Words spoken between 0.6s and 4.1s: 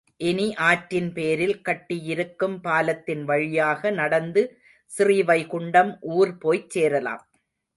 ஆற்றின் பேரில் கட்டியிருக்கும் பாலத்தின் வழியாக